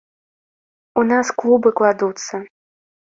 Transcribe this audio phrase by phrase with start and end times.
[1.01, 2.41] У нас клубы кладуцца!